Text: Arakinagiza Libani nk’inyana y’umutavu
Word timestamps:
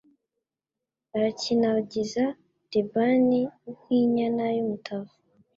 Arakinagiza 1.15 2.23
Libani 2.71 3.41
nk’inyana 3.73 4.45
y’umutavu 4.55 5.15